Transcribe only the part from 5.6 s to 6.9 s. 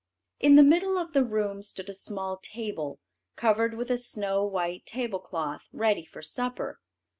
ready for supper.